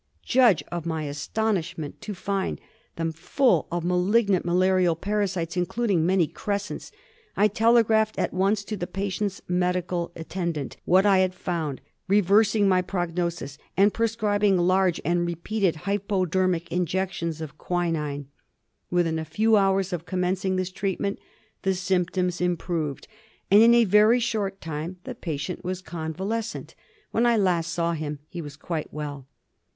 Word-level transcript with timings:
Judge 0.25 0.63
of 0.71 0.83
my 0.83 1.03
astonishment 1.03 2.01
to 2.01 2.15
find 2.15 2.59
them 2.95 3.11
full 3.11 3.67
of 3.71 3.85
malignant 3.85 4.43
malarial 4.43 4.95
parasites, 4.95 5.55
including 5.55 6.03
many 6.07 6.25
crescents. 6.25 6.91
I 7.37 7.47
telegraphed 7.47 8.17
at 8.17 8.33
once 8.33 8.63
to 8.63 8.75
the 8.75 8.87
patient's 8.87 9.43
medical 9.47 10.11
attendant 10.15 10.77
what 10.85 11.05
I 11.05 11.19
had 11.19 11.35
found, 11.35 11.81
reversing 12.07 12.67
my 12.67 12.81
prog 12.81 13.15
nosis 13.15 13.59
and 13.77 13.93
prescribing 13.93 14.57
large 14.57 14.99
and 15.05 15.23
repeated 15.27 15.75
hypodermic 15.85 16.71
in 16.71 16.87
jections 16.87 17.39
of 17.39 17.59
quinine. 17.59 18.25
Within 18.89 19.19
a 19.19 19.23
few 19.23 19.55
hours 19.55 19.93
of 19.93 20.07
commencing 20.07 20.55
this 20.55 20.71
treatment 20.71 21.19
the 21.61 21.75
symptoms 21.75 22.41
improved, 22.41 23.07
and 23.51 23.61
in 23.61 23.75
a 23.75 23.83
very 23.85 24.19
short 24.19 24.61
time 24.61 24.97
the. 25.03 25.13
patient 25.13 25.63
was 25.63 25.79
convalescent. 25.83 26.73
When 27.11 27.27
I 27.27 27.37
last 27.37 27.71
saw 27.71 27.93
him 27.93 28.17
he 28.29 28.41
was 28.41 28.57
quite 28.57 28.91
well. 28.91 29.27